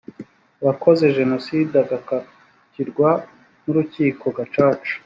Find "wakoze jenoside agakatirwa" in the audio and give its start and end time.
0.65-3.09